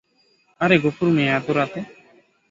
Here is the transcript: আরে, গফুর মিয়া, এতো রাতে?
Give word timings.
আরে, 0.61 0.75
গফুর 0.83 1.09
মিয়া, 1.15 1.33
এতো 1.37 1.51
রাতে? 1.53 1.79